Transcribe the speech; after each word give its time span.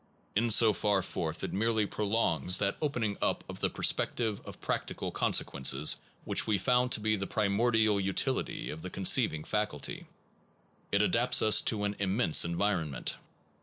In 0.35 0.49
so 0.49 0.73
far 0.73 1.03
forth 1.03 1.43
it 1.43 1.53
merely 1.53 1.85
prolongs 1.85 2.57
that 2.57 2.75
opening 2.81 3.17
up 3.21 3.43
of 3.47 3.57
PERCEPT 3.57 3.59
AND 3.59 3.59
CONCEPT 3.59 3.61
the 3.61 3.69
perspective 3.75 4.41
of 4.47 4.59
practical 4.59 5.11
consequences 5.11 5.97
which 6.25 6.47
we 6.47 6.57
found 6.57 6.91
to 6.93 6.99
be 6.99 7.15
the 7.17 7.27
primordial 7.27 7.99
utility 7.99 8.71
of 8.71 8.81
the 8.81 8.89
conceiving 8.89 9.43
faculty: 9.43 10.07
it 10.91 11.03
adapts 11.03 11.43
us 11.43 11.61
to 11.61 11.83
an 11.83 11.93
im 11.99 12.17
mense 12.17 12.43
environment. 12.43 13.13